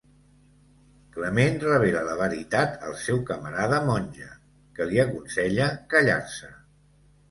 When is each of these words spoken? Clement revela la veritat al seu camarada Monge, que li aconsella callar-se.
Clement 1.17 1.59
revela 1.65 2.01
la 2.09 2.15
veritat 2.23 2.75
al 2.89 2.97
seu 3.03 3.23
camarada 3.31 3.85
Monge, 3.93 4.35
que 4.81 4.93
li 4.93 5.07
aconsella 5.09 5.73
callar-se. 5.97 6.57